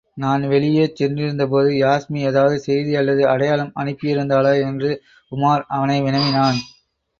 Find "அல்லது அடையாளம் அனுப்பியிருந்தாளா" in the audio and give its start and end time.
2.95-4.53